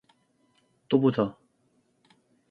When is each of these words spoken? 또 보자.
또 0.89 0.99
보자. 0.99 1.37